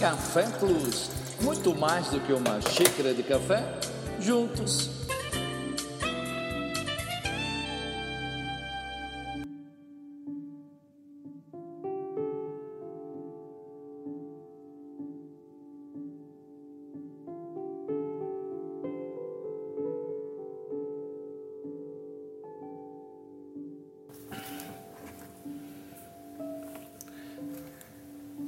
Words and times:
Café 0.00 0.46
Plus. 0.58 1.10
Muito 1.42 1.74
mais 1.74 2.08
do 2.08 2.20
que 2.20 2.32
uma 2.32 2.58
xícara 2.62 3.12
de 3.12 3.22
café, 3.22 3.62
juntos. 4.18 4.99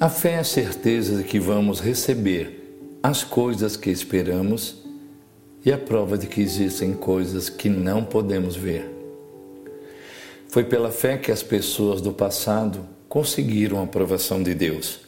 A 0.03 0.09
fé 0.09 0.33
é 0.33 0.39
a 0.39 0.45
certeza 0.45 1.19
de 1.19 1.23
que 1.23 1.39
vamos 1.39 1.79
receber 1.79 2.77
as 3.01 3.23
coisas 3.23 3.77
que 3.77 3.89
esperamos 3.89 4.83
e 5.65 5.71
a 5.71 5.79
prova 5.79 6.19
de 6.19 6.27
que 6.27 6.41
existem 6.41 6.93
coisas 6.93 7.49
que 7.49 7.69
não 7.69 8.03
podemos 8.03 8.57
ver. 8.57 8.91
Foi 10.49 10.65
pela 10.65 10.91
fé 10.91 11.17
que 11.17 11.31
as 11.31 11.41
pessoas 11.41 12.01
do 12.01 12.13
passado 12.13 12.85
conseguiram 13.09 13.79
a 13.79 13.85
aprovação 13.85 14.43
de 14.43 14.57
Deus. 14.57 14.99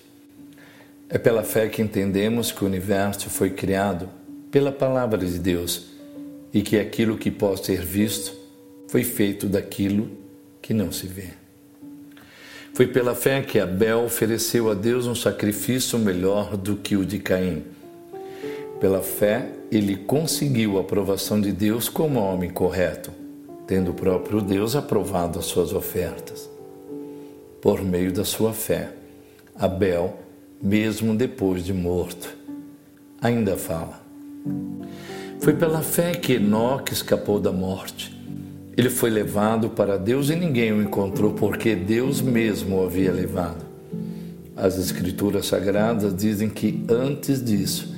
É 1.08 1.18
pela 1.18 1.42
fé 1.42 1.68
que 1.68 1.82
entendemos 1.82 2.52
que 2.52 2.62
o 2.62 2.68
universo 2.68 3.28
foi 3.28 3.50
criado 3.50 4.08
pela 4.48 4.70
palavra 4.70 5.18
de 5.18 5.40
Deus 5.40 5.86
e 6.52 6.62
que 6.62 6.78
aquilo 6.78 7.18
que 7.18 7.32
pode 7.32 7.66
ser 7.66 7.84
visto 7.84 8.32
foi 8.86 9.02
feito 9.02 9.48
daquilo 9.48 10.08
que 10.62 10.72
não 10.72 10.92
se 10.92 11.08
vê. 11.08 11.43
Foi 12.74 12.88
pela 12.88 13.14
fé 13.14 13.40
que 13.40 13.60
Abel 13.60 14.02
ofereceu 14.02 14.68
a 14.68 14.74
Deus 14.74 15.06
um 15.06 15.14
sacrifício 15.14 15.96
melhor 15.96 16.56
do 16.56 16.74
que 16.74 16.96
o 16.96 17.06
de 17.06 17.20
Caim. 17.20 17.62
Pela 18.80 19.00
fé, 19.00 19.48
ele 19.70 19.94
conseguiu 19.94 20.76
a 20.76 20.80
aprovação 20.80 21.40
de 21.40 21.52
Deus 21.52 21.88
como 21.88 22.18
homem 22.18 22.50
correto, 22.50 23.12
tendo 23.64 23.92
o 23.92 23.94
próprio 23.94 24.40
Deus 24.40 24.74
aprovado 24.74 25.38
as 25.38 25.44
suas 25.44 25.72
ofertas. 25.72 26.50
Por 27.62 27.80
meio 27.80 28.12
da 28.12 28.24
sua 28.24 28.52
fé, 28.52 28.90
Abel, 29.54 30.18
mesmo 30.60 31.14
depois 31.14 31.64
de 31.64 31.72
morto, 31.72 32.36
ainda 33.22 33.56
fala. 33.56 34.02
Foi 35.38 35.54
pela 35.54 35.80
fé 35.80 36.10
que 36.10 36.32
Enoque 36.32 36.92
escapou 36.92 37.38
da 37.38 37.52
morte 37.52 38.13
ele 38.76 38.90
foi 38.90 39.10
levado 39.10 39.70
para 39.70 39.96
Deus 39.96 40.30
e 40.30 40.36
ninguém 40.36 40.72
o 40.72 40.82
encontrou, 40.82 41.32
porque 41.32 41.76
Deus 41.76 42.20
mesmo 42.20 42.76
o 42.76 42.84
havia 42.84 43.12
levado. 43.12 43.64
As 44.56 44.78
Escrituras 44.78 45.46
Sagradas 45.46 46.14
dizem 46.14 46.48
que 46.48 46.84
antes 46.88 47.42
disso, 47.42 47.94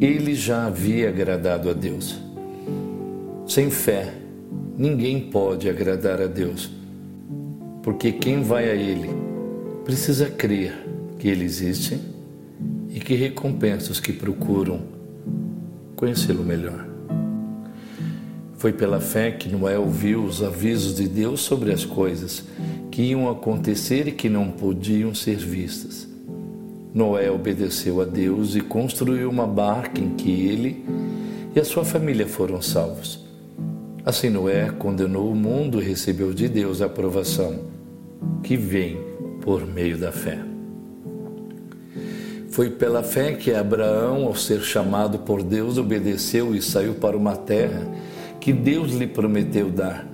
ele 0.00 0.34
já 0.34 0.66
havia 0.66 1.08
agradado 1.08 1.70
a 1.70 1.72
Deus. 1.72 2.20
Sem 3.46 3.70
fé, 3.70 4.14
ninguém 4.76 5.20
pode 5.20 5.68
agradar 5.68 6.20
a 6.20 6.26
Deus, 6.26 6.70
porque 7.82 8.12
quem 8.12 8.42
vai 8.42 8.70
a 8.70 8.74
Ele 8.74 9.10
precisa 9.84 10.28
crer 10.28 10.74
que 11.18 11.28
Ele 11.28 11.44
existe 11.44 12.00
e 12.88 13.00
que 13.00 13.14
recompensa 13.14 13.92
os 13.92 14.00
que 14.00 14.12
procuram 14.12 14.80
conhecê-lo 15.96 16.44
melhor. 16.44 16.89
Foi 18.60 18.74
pela 18.74 19.00
fé 19.00 19.30
que 19.30 19.48
Noé 19.48 19.78
ouviu 19.78 20.22
os 20.22 20.42
avisos 20.42 20.94
de 20.94 21.08
Deus 21.08 21.40
sobre 21.40 21.72
as 21.72 21.82
coisas 21.82 22.44
que 22.90 23.00
iam 23.00 23.30
acontecer 23.30 24.06
e 24.06 24.12
que 24.12 24.28
não 24.28 24.50
podiam 24.50 25.14
ser 25.14 25.38
vistas. 25.38 26.06
Noé 26.92 27.30
obedeceu 27.30 28.02
a 28.02 28.04
Deus 28.04 28.54
e 28.54 28.60
construiu 28.60 29.30
uma 29.30 29.46
barca 29.46 29.98
em 29.98 30.10
que 30.10 30.30
ele 30.30 30.84
e 31.56 31.58
a 31.58 31.64
sua 31.64 31.86
família 31.86 32.26
foram 32.26 32.60
salvos. 32.60 33.24
Assim, 34.04 34.28
Noé 34.28 34.70
condenou 34.78 35.30
o 35.30 35.34
mundo 35.34 35.80
e 35.80 35.84
recebeu 35.86 36.34
de 36.34 36.46
Deus 36.46 36.82
a 36.82 36.84
aprovação 36.84 37.60
que 38.42 38.58
vem 38.58 38.98
por 39.40 39.66
meio 39.66 39.96
da 39.96 40.12
fé. 40.12 40.38
Foi 42.50 42.68
pela 42.68 43.02
fé 43.02 43.32
que 43.32 43.54
Abraão, 43.54 44.26
ao 44.26 44.34
ser 44.34 44.60
chamado 44.60 45.20
por 45.20 45.42
Deus, 45.42 45.78
obedeceu 45.78 46.54
e 46.54 46.60
saiu 46.60 46.92
para 46.92 47.16
uma 47.16 47.36
terra 47.36 47.88
que 48.40 48.54
Deus 48.54 48.94
lhe 48.94 49.06
prometeu 49.06 49.70
dar. 49.70 50.08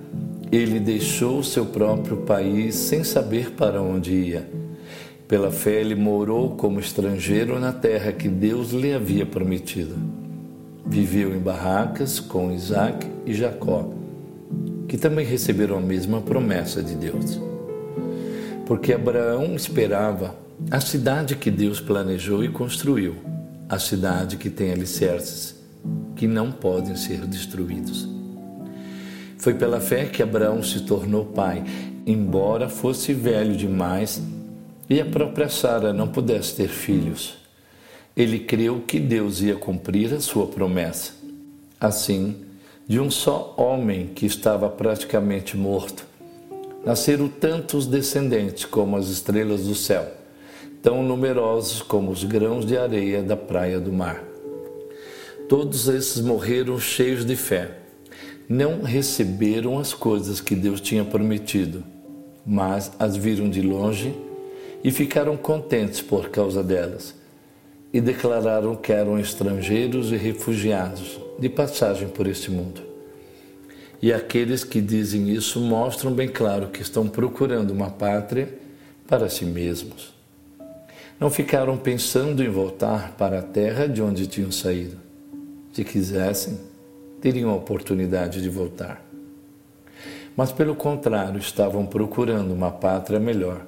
Ele 0.51 0.79
deixou 0.79 1.41
seu 1.41 1.65
próprio 1.65 2.17
país 2.17 2.75
sem 2.75 3.03
saber 3.03 3.51
para 3.51 3.81
onde 3.81 4.11
ia. 4.13 4.49
Pela 5.27 5.49
fé, 5.49 5.79
ele 5.79 5.95
morou 5.95 6.55
como 6.55 6.79
estrangeiro 6.79 7.59
na 7.59 7.71
terra 7.71 8.11
que 8.11 8.27
Deus 8.27 8.71
lhe 8.71 8.93
havia 8.93 9.25
prometido. 9.25 9.95
Viveu 10.85 11.35
em 11.35 11.39
barracas 11.39 12.19
com 12.19 12.51
Isaac 12.51 13.05
e 13.25 13.33
Jacó, 13.33 13.89
que 14.87 14.97
também 14.97 15.25
receberam 15.25 15.77
a 15.77 15.81
mesma 15.81 16.21
promessa 16.21 16.81
de 16.81 16.95
Deus. 16.95 17.41
Porque 18.65 18.93
Abraão 18.93 19.55
esperava 19.55 20.35
a 20.71 20.79
cidade 20.79 21.35
que 21.35 21.51
Deus 21.51 21.81
planejou 21.81 22.43
e 22.43 22.49
construiu, 22.49 23.15
a 23.67 23.79
cidade 23.79 24.37
que 24.37 24.49
tem 24.49 24.71
alicerces 24.71 25.56
que 26.15 26.27
não 26.27 26.51
podem 26.51 26.95
ser 26.95 27.25
destruídos. 27.25 28.07
Foi 29.37 29.53
pela 29.53 29.79
fé 29.79 30.05
que 30.05 30.23
Abraão 30.23 30.63
se 30.63 30.81
tornou 30.81 31.25
pai, 31.25 31.63
embora 32.05 32.67
fosse 32.67 33.13
velho 33.13 33.55
demais 33.55 34.21
e 34.89 34.99
a 34.99 35.05
própria 35.05 35.49
Sara 35.49 35.93
não 35.93 36.07
pudesse 36.07 36.55
ter 36.55 36.69
filhos. 36.69 37.37
Ele 38.15 38.39
creu 38.39 38.81
que 38.87 38.99
Deus 38.99 39.41
ia 39.41 39.55
cumprir 39.55 40.13
a 40.13 40.19
sua 40.19 40.47
promessa. 40.47 41.13
Assim, 41.79 42.35
de 42.87 42.99
um 42.99 43.11
só 43.11 43.53
homem 43.57 44.07
que 44.07 44.25
estava 44.25 44.69
praticamente 44.69 45.55
morto, 45.55 46.05
nasceram 46.85 47.27
tantos 47.27 47.85
descendentes 47.85 48.65
como 48.65 48.95
as 48.95 49.09
estrelas 49.09 49.65
do 49.65 49.75
céu, 49.75 50.07
tão 50.81 51.03
numerosos 51.03 51.81
como 51.81 52.09
os 52.09 52.23
grãos 52.23 52.65
de 52.65 52.77
areia 52.77 53.21
da 53.21 53.35
praia 53.35 53.79
do 53.79 53.91
mar. 53.91 54.26
Todos 55.47 55.87
esses 55.87 56.21
morreram 56.21 56.79
cheios 56.79 57.25
de 57.25 57.35
fé 57.35 57.77
não 58.49 58.81
receberam 58.81 59.77
as 59.77 59.93
coisas 59.93 60.39
que 60.39 60.55
Deus 60.55 60.79
tinha 60.79 61.03
prometido, 61.03 61.83
mas 62.45 62.91
as 62.97 63.17
viram 63.17 63.49
de 63.49 63.61
longe 63.61 64.15
e 64.83 64.89
ficaram 64.89 65.35
contentes 65.35 66.01
por 66.01 66.29
causa 66.29 66.63
delas, 66.63 67.13
e 67.91 67.99
declararam 67.99 68.75
que 68.75 68.93
eram 68.93 69.19
estrangeiros 69.19 70.11
e 70.11 70.15
refugiados 70.15 71.19
de 71.37 71.49
passagem 71.49 72.07
por 72.07 72.25
este 72.25 72.49
mundo. 72.49 72.81
E 74.01 74.13
aqueles 74.13 74.63
que 74.63 74.79
dizem 74.79 75.29
isso 75.29 75.59
mostram 75.59 76.13
bem 76.13 76.29
claro 76.29 76.67
que 76.67 76.81
estão 76.81 77.07
procurando 77.07 77.71
uma 77.71 77.89
pátria 77.89 78.47
para 79.07 79.27
si 79.27 79.43
mesmos. 79.43 80.13
Não 81.19 81.29
ficaram 81.29 81.75
pensando 81.75 82.43
em 82.43 82.49
voltar 82.49 83.13
para 83.17 83.39
a 83.39 83.43
terra 83.43 83.87
de 83.87 84.01
onde 84.01 84.27
tinham 84.27 84.51
saído. 84.51 85.06
Se 85.77 85.83
quisessem, 85.83 86.57
teriam 87.21 87.51
a 87.51 87.55
oportunidade 87.55 88.41
de 88.41 88.49
voltar. 88.49 88.99
Mas, 90.35 90.51
pelo 90.51 90.73
contrário, 90.73 91.39
estavam 91.39 91.85
procurando 91.85 92.51
uma 92.51 92.71
pátria 92.71 93.19
melhor, 93.19 93.63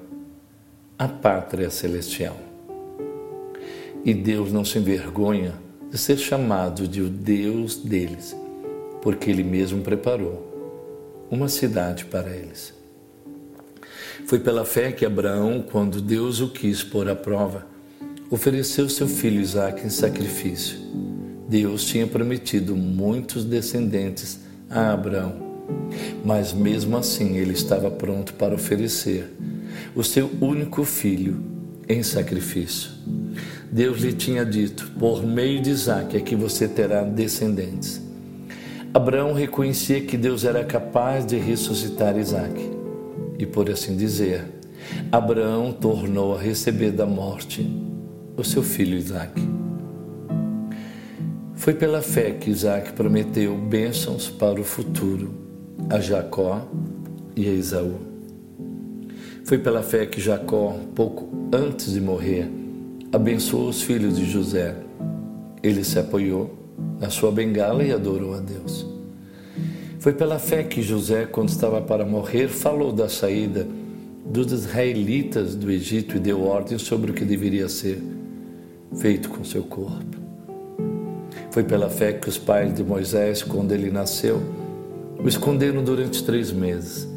a 0.98 1.06
pátria 1.06 1.70
celestial. 1.70 2.36
E 4.04 4.12
Deus 4.12 4.52
não 4.52 4.64
se 4.64 4.76
envergonha 4.76 5.54
de 5.88 5.96
ser 5.96 6.18
chamado 6.18 6.88
de 6.88 7.00
o 7.00 7.08
Deus 7.08 7.76
deles, 7.76 8.36
porque 9.02 9.30
Ele 9.30 9.44
mesmo 9.44 9.80
preparou 9.80 11.28
uma 11.30 11.48
cidade 11.48 12.06
para 12.06 12.28
eles. 12.30 12.74
Foi 14.26 14.40
pela 14.40 14.64
fé 14.64 14.90
que 14.90 15.06
Abraão, 15.06 15.62
quando 15.62 16.00
Deus 16.00 16.40
o 16.40 16.48
quis 16.48 16.82
pôr 16.82 17.08
à 17.08 17.14
prova, 17.14 17.68
ofereceu 18.28 18.88
seu 18.88 19.06
filho 19.06 19.40
Isaque 19.40 19.86
em 19.86 19.90
sacrifício 19.90 21.09
Deus 21.50 21.84
tinha 21.84 22.06
prometido 22.06 22.76
muitos 22.76 23.44
descendentes 23.44 24.38
a 24.70 24.92
Abraão, 24.92 25.34
mas 26.24 26.52
mesmo 26.52 26.96
assim 26.96 27.38
ele 27.38 27.54
estava 27.54 27.90
pronto 27.90 28.34
para 28.34 28.54
oferecer 28.54 29.28
o 29.92 30.04
seu 30.04 30.30
único 30.40 30.84
filho 30.84 31.42
em 31.88 32.04
sacrifício. 32.04 32.92
Deus 33.68 33.98
lhe 33.98 34.12
tinha 34.12 34.46
dito: 34.46 34.92
por 34.96 35.26
meio 35.26 35.60
de 35.60 35.70
Isaac 35.70 36.16
é 36.16 36.20
que 36.20 36.36
você 36.36 36.68
terá 36.68 37.02
descendentes. 37.02 38.00
Abraão 38.94 39.32
reconhecia 39.32 40.00
que 40.00 40.16
Deus 40.16 40.44
era 40.44 40.62
capaz 40.62 41.26
de 41.26 41.36
ressuscitar 41.36 42.16
Isaac, 42.16 42.54
e 43.40 43.44
por 43.44 43.68
assim 43.68 43.96
dizer, 43.96 44.44
Abraão 45.10 45.72
tornou 45.72 46.36
a 46.36 46.40
receber 46.40 46.92
da 46.92 47.06
morte 47.06 47.68
o 48.36 48.44
seu 48.44 48.62
filho 48.62 48.96
Isaac. 48.96 49.59
Foi 51.60 51.74
pela 51.74 52.00
fé 52.00 52.30
que 52.30 52.48
Isaac 52.48 52.94
prometeu 52.94 53.54
bênçãos 53.54 54.30
para 54.30 54.58
o 54.58 54.64
futuro 54.64 55.34
a 55.90 56.00
Jacó 56.00 56.66
e 57.36 57.46
a 57.46 57.52
Esaú. 57.52 57.98
Foi 59.44 59.58
pela 59.58 59.82
fé 59.82 60.06
que 60.06 60.22
Jacó, 60.22 60.80
pouco 60.94 61.28
antes 61.52 61.92
de 61.92 62.00
morrer, 62.00 62.50
abençoou 63.12 63.68
os 63.68 63.82
filhos 63.82 64.16
de 64.16 64.24
José. 64.24 64.74
Ele 65.62 65.84
se 65.84 65.98
apoiou 65.98 66.50
na 66.98 67.10
sua 67.10 67.30
bengala 67.30 67.84
e 67.84 67.92
adorou 67.92 68.34
a 68.34 68.40
Deus. 68.40 68.86
Foi 69.98 70.14
pela 70.14 70.38
fé 70.38 70.62
que 70.62 70.80
José, 70.80 71.26
quando 71.26 71.50
estava 71.50 71.82
para 71.82 72.06
morrer, 72.06 72.48
falou 72.48 72.90
da 72.90 73.06
saída 73.06 73.68
dos 74.24 74.50
israelitas 74.50 75.54
do 75.54 75.70
Egito 75.70 76.16
e 76.16 76.20
deu 76.20 76.42
ordem 76.42 76.78
sobre 76.78 77.10
o 77.10 77.14
que 77.14 77.24
deveria 77.26 77.68
ser 77.68 78.02
feito 78.96 79.28
com 79.28 79.44
seu 79.44 79.62
corpo. 79.62 80.19
Foi 81.50 81.64
pela 81.64 81.90
fé 81.90 82.12
que 82.12 82.28
os 82.28 82.38
pais 82.38 82.72
de 82.72 82.84
Moisés, 82.84 83.42
quando 83.42 83.72
ele 83.72 83.90
nasceu, 83.90 84.40
o 85.18 85.26
esconderam 85.26 85.82
durante 85.82 86.22
três 86.22 86.52
meses. 86.52 87.08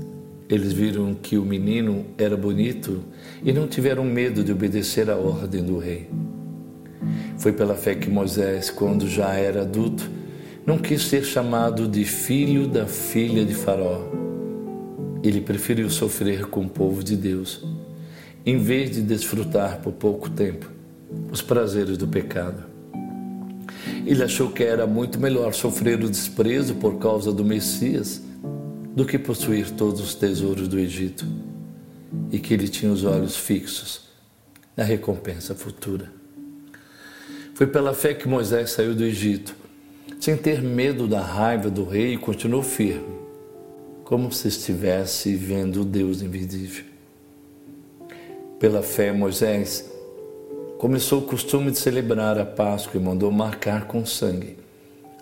Eles 0.50 0.74
viram 0.74 1.13
que 1.13 1.38
o 1.38 1.45
menino 1.45 2.06
era 2.18 2.35
bonito 2.35 3.03
e 3.44 3.53
não 3.53 3.68
tiveram 3.68 4.03
medo 4.03 4.44
de 4.44 4.51
obedecer 4.51 5.09
à 5.09 5.15
ordem 5.15 5.63
do 5.63 5.77
rei. 5.77 6.09
Foi 7.38 7.51
pela 7.53 7.75
fé 7.75 7.94
que 7.94 8.09
Moisés, 8.09 8.71
quando 8.71 9.07
já 9.07 9.33
era 9.35 9.62
adulto, 9.62 10.09
não 10.65 10.80
quis 10.80 11.03
ser 11.03 11.24
chamado 11.24 11.88
de 11.88 12.03
filho 12.03 12.68
da 12.68 12.88
filha 12.88 13.45
de 13.45 13.53
Faraó. 13.53 14.01
Ele 15.21 15.41
preferiu 15.41 15.89
sofrer 15.89 16.47
com 16.47 16.62
o 16.62 16.69
povo 16.69 17.03
de 17.03 17.15
Deus, 17.15 17.63
em 18.45 18.57
vez 18.57 18.91
de 18.91 19.01
desfrutar 19.01 19.80
por 19.81 19.94
pouco 19.94 20.30
tempo 20.30 20.71
os 21.31 21.41
prazeres 21.41 21.97
do 21.97 22.07
pecado. 22.07 22.73
Ele 24.06 24.24
achou 24.24 24.52
que 24.52 24.64
era 24.64 24.86
muito 24.86 25.20
melhor 25.20 25.54
sofrer 25.54 26.04
o 26.04 26.10
desprezo 26.10 26.76
por 26.76 26.98
causa 27.00 27.32
do 27.32 27.44
Messias 27.44 28.22
do 28.96 29.06
que 29.06 29.18
possuir 29.18 29.72
todos 29.72 30.02
os 30.02 30.14
tesouros 30.14 30.68
do 30.68 30.78
Egito 30.78 31.26
e 32.32 32.38
que 32.38 32.54
ele 32.54 32.68
tinha 32.68 32.92
os 32.92 33.04
olhos 33.04 33.36
fixos 33.36 34.02
na 34.76 34.84
recompensa 34.84 35.56
futura. 35.56 36.12
Foi 37.54 37.68
pela 37.68 37.94
fé 37.94 38.14
que 38.14 38.28
Moisés 38.28 38.72
saiu 38.72 38.94
do 38.94 39.04
Egito, 39.04 39.56
sem 40.20 40.36
ter 40.36 40.62
medo 40.62 41.08
da 41.08 41.22
raiva 41.22 41.70
do 41.70 41.84
rei 41.84 42.14
e 42.14 42.18
continuou 42.18 42.64
firme, 42.64 43.20
como 44.04 44.32
se 44.32 44.48
estivesse 44.48 45.36
vendo 45.36 45.82
o 45.82 45.86
Deus 45.86 46.22
invisível. 46.22 46.84
Pela 48.60 48.82
fé, 48.82 49.12
Moisés 49.12 49.93
começou 50.83 51.19
o 51.19 51.25
costume 51.25 51.71
de 51.71 51.77
celebrar 51.77 52.38
a 52.38 52.44
Páscoa 52.44 53.00
e 53.00 53.01
mandou 53.01 53.31
marcar 53.31 53.88
com 53.88 54.06
sangue 54.06 54.57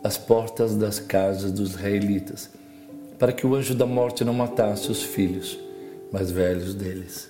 as 0.04 0.18
portas 0.18 0.76
das 0.76 1.00
casas 1.00 1.52
dos 1.52 1.74
israelitas, 1.74 2.50
para 3.20 3.32
que 3.32 3.46
o 3.46 3.54
anjo 3.54 3.76
da 3.76 3.86
morte 3.86 4.26
não 4.26 4.34
matasse 4.34 4.92
os 4.92 5.04
filhos 5.04 5.60
mais 6.12 6.32
velhos 6.32 6.74
deles. 6.74 7.30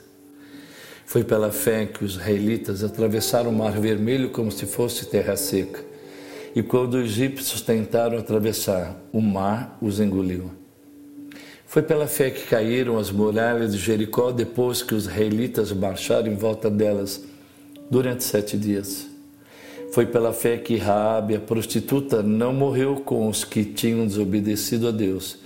Foi 1.06 1.26
pela 1.26 1.52
fé 1.52 1.86
que 1.86 2.06
os 2.06 2.14
israelitas 2.14 2.86
atravessaram 2.86 3.50
o 3.50 3.54
Mar 3.54 3.78
Vermelho 3.78 4.30
como 4.30 4.50
se 4.50 4.66
fosse 4.66 5.08
terra 5.08 5.36
seca. 5.36 5.84
E 6.56 6.64
quando 6.64 6.94
os 6.94 7.04
egípcios 7.04 7.60
tentaram 7.60 8.18
atravessar, 8.18 8.96
o 9.12 9.20
mar 9.20 9.78
os 9.82 10.00
engoliu. 10.00 10.52
Foi 11.66 11.82
pela 11.82 12.08
fé 12.08 12.30
que 12.30 12.48
caíram 12.48 12.98
as 12.98 13.12
muralhas 13.12 13.74
de 13.74 13.78
Jericó 13.78 14.32
depois 14.32 14.82
que 14.82 14.96
os 14.96 15.04
israelitas 15.04 15.74
marcharam 15.74 16.32
em 16.32 16.36
volta 16.36 16.70
delas 16.70 17.30
durante 17.92 18.24
sete 18.24 18.58
dias. 18.58 19.06
Foi 19.92 20.06
pela 20.06 20.32
fé 20.32 20.58
que 20.58 20.78
Raabe, 20.78 21.36
a 21.36 21.40
prostituta, 21.42 22.24
não 22.24 22.54
morreu 22.54 22.96
com 23.02 23.28
os 23.28 23.44
que 23.44 23.66
tinham 23.66 24.08
desobedecido 24.08 24.88
a 24.88 24.92
Deus, 24.92 25.38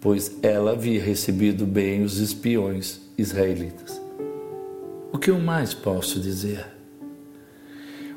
pois 0.00 0.38
ela 0.40 0.70
havia 0.70 1.02
recebido 1.02 1.66
bem 1.66 2.04
os 2.04 2.18
espiões 2.18 3.00
israelitas. 3.18 4.00
O 5.12 5.18
que 5.18 5.28
eu 5.28 5.40
mais 5.40 5.74
posso 5.74 6.20
dizer? 6.20 6.64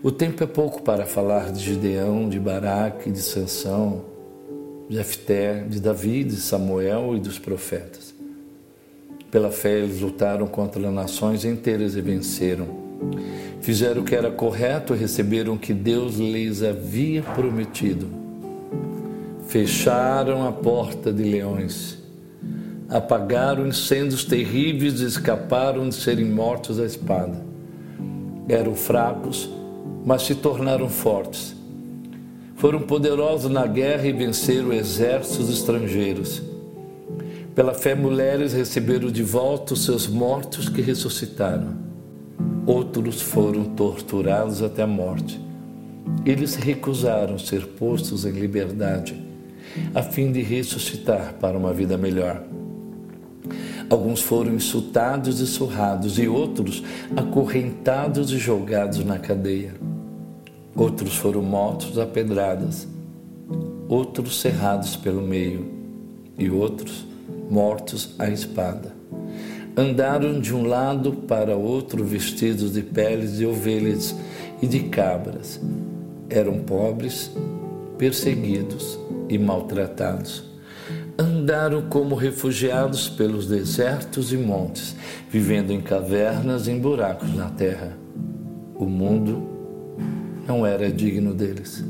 O 0.04 0.12
tempo 0.12 0.44
é 0.44 0.48
pouco 0.48 0.84
para 0.84 1.08
falar 1.08 1.52
de 1.52 1.60
Gideão, 1.60 2.30
de 2.30 2.40
Baraque, 2.40 3.10
de 3.10 3.22
Sansão, 3.22 4.06
de 4.88 4.96
Jefté, 4.98 5.64
de 5.64 5.80
Davi, 5.80 6.24
de 6.24 6.36
Samuel 6.36 7.16
e 7.16 7.20
dos 7.20 7.40
profetas. 7.40 8.14
Pela 9.32 9.50
fé 9.50 9.80
eles 9.80 10.02
lutaram 10.02 10.46
contra 10.46 10.92
nações 10.92 11.44
inteiras 11.44 11.96
e 11.96 12.02
venceram 12.02 12.84
fizeram 13.64 14.02
o 14.02 14.06
que 14.06 14.14
era 14.14 14.30
correto 14.30 14.94
receberam 14.94 15.54
o 15.54 15.58
que 15.58 15.74
Deus 15.74 16.16
lhes 16.16 16.62
havia 16.62 17.24
prometido. 17.24 18.08
Fecharam 19.48 20.46
a 20.46 20.52
porta 20.52 21.14
de 21.14 21.24
leões, 21.24 21.98
apagaram 22.90 23.66
incêndios 23.66 24.26
terríveis 24.26 25.00
e 25.00 25.06
escaparam 25.06 25.88
de 25.88 25.96
serem 25.96 26.26
mortos 26.26 26.78
à 26.78 26.86
espada. 26.86 27.38
Eram 28.50 28.76
fracos, 28.76 29.50
mas 30.06 30.24
se 30.24 30.36
tornaram 30.36 30.90
fortes. 30.90 31.56
Foram 32.56 32.82
poderosos 32.82 33.50
na 33.50 33.66
guerra 33.66 34.06
e 34.06 34.12
venceram 34.12 34.74
exércitos 34.74 35.50
estrangeiros. 35.50 36.42
Pela 37.56 37.74
fé, 37.74 37.96
mulheres 37.96 38.52
receberam 38.52 39.10
de 39.10 39.24
volta 39.24 39.74
os 39.74 39.86
seus 39.86 40.06
mortos 40.06 40.68
que 40.68 40.82
ressuscitaram 40.82 41.93
outros 42.66 43.22
foram 43.22 43.66
torturados 43.66 44.62
até 44.62 44.84
a 44.84 44.88
morte. 44.88 45.40
Eles 46.26 46.56
recusaram 46.56 47.38
ser 47.38 47.68
postos 47.68 48.26
em 48.26 48.32
liberdade, 48.32 49.16
a 49.94 50.02
fim 50.02 50.32
de 50.32 50.42
ressuscitar 50.42 51.34
para 51.40 51.58
uma 51.58 51.74
vida 51.74 51.98
melhor. 51.98 52.44
Alguns 53.90 54.22
foram 54.22 54.54
insultados 54.54 55.40
e 55.40 55.48
surrados, 55.48 56.18
e 56.18 56.28
outros 56.28 56.84
acorrentados 57.16 58.32
e 58.32 58.38
jogados 58.38 59.04
na 59.04 59.20
cadeia. 59.20 59.74
Outros 60.76 61.16
foram 61.16 61.42
mortos 61.42 62.00
a 62.00 62.06
pedradas, 62.06 62.88
outros 63.88 64.40
cerrados 64.40 64.96
pelo 64.96 65.22
meio, 65.22 65.66
e 66.38 66.50
outros 66.50 67.06
mortos 67.50 68.16
à 68.18 68.30
espada 68.30 69.03
andaram 69.76 70.40
de 70.40 70.54
um 70.54 70.66
lado 70.66 71.14
para 71.14 71.56
outro 71.56 72.04
vestidos 72.04 72.74
de 72.74 72.82
peles 72.82 73.38
de 73.38 73.46
ovelhas 73.46 74.16
e 74.62 74.68
de 74.68 74.82
cabras. 74.82 75.60
Eram 76.30 76.60
pobres, 76.60 77.32
perseguidos 77.98 79.00
e 79.30 79.38
maltratados. 79.38 80.44
Andaram 81.18 81.84
como 81.84 82.16
refugiados 82.16 83.08
pelos 83.08 83.48
desertos 83.48 84.34
e 84.34 84.38
montes, 84.38 84.96
vivendo 85.30 85.72
em 85.72 85.82
cavernas 85.82 86.68
e 86.68 86.72
em 86.72 86.80
buracos 86.80 87.34
na 87.36 87.50
terra. 87.50 87.98
O 88.76 88.86
mundo 88.86 89.44
não 90.48 90.66
era 90.66 90.92
digno 90.92 91.34
deles, 91.34 91.84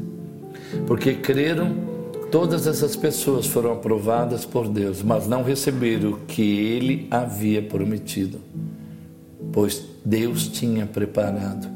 porque 0.85 1.15
creram 1.15 1.92
Todas 2.33 2.65
essas 2.65 2.95
pessoas 2.95 3.45
foram 3.45 3.73
aprovadas 3.73 4.43
por 4.43 4.67
Deus, 4.67 5.03
mas 5.03 5.27
não 5.27 5.43
receberam 5.43 6.13
o 6.13 6.17
que 6.21 6.41
ele 6.41 7.07
havia 7.11 7.61
prometido, 7.61 8.41
pois 9.51 9.85
Deus 10.03 10.47
tinha 10.47 10.87
preparado 10.87 11.69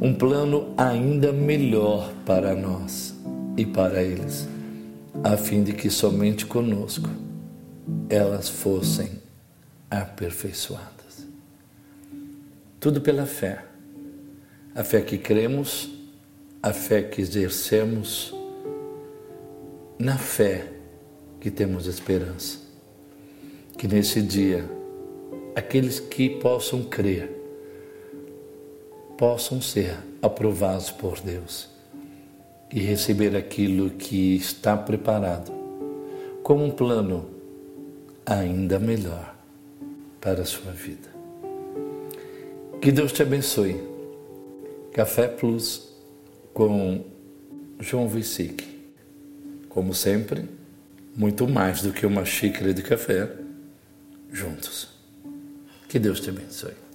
um 0.00 0.12
plano 0.12 0.74
ainda 0.76 1.32
melhor 1.32 2.12
para 2.26 2.56
nós 2.56 3.14
e 3.56 3.64
para 3.64 4.02
eles, 4.02 4.48
a 5.22 5.36
fim 5.36 5.62
de 5.62 5.72
que 5.72 5.90
somente 5.90 6.44
conosco 6.44 7.08
elas 8.10 8.48
fossem 8.48 9.10
aperfeiçoadas. 9.88 11.24
Tudo 12.80 13.00
pela 13.00 13.26
fé. 13.26 13.64
A 14.74 14.82
fé 14.82 15.02
que 15.02 15.18
cremos, 15.18 15.88
a 16.60 16.72
fé 16.72 17.00
que 17.00 17.20
exercemos 17.20 18.36
na 19.98 20.16
fé 20.16 20.64
que 21.40 21.50
temos 21.50 21.86
esperança. 21.86 22.58
Que 23.76 23.88
nesse 23.88 24.22
dia, 24.22 24.64
aqueles 25.54 25.98
que 25.98 26.30
possam 26.30 26.82
crer, 26.84 27.30
possam 29.16 29.60
ser 29.60 29.96
aprovados 30.22 30.90
por 30.90 31.20
Deus 31.20 31.68
e 32.72 32.80
receber 32.80 33.36
aquilo 33.36 33.90
que 33.90 34.36
está 34.36 34.76
preparado 34.76 35.52
como 36.42 36.64
um 36.64 36.70
plano 36.70 37.28
ainda 38.24 38.78
melhor 38.78 39.34
para 40.20 40.42
a 40.42 40.44
sua 40.44 40.72
vida. 40.72 41.08
Que 42.80 42.92
Deus 42.92 43.12
te 43.12 43.22
abençoe. 43.22 43.76
Café 44.92 45.28
Plus 45.28 45.88
com 46.52 47.04
João 47.80 48.08
Vissique. 48.08 48.77
Como 49.78 49.94
sempre, 49.94 50.44
muito 51.14 51.46
mais 51.46 51.82
do 51.82 51.92
que 51.92 52.04
uma 52.04 52.24
xícara 52.24 52.74
de 52.74 52.82
café 52.82 53.30
juntos. 54.32 54.88
Que 55.88 56.00
Deus 56.00 56.18
te 56.18 56.30
abençoe. 56.30 56.87